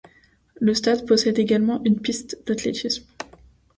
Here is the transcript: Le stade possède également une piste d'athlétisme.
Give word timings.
Le 0.59 0.73
stade 0.73 1.05
possède 1.05 1.37
également 1.37 1.79
une 1.85 2.01
piste 2.01 2.39
d'athlétisme. 2.47 3.05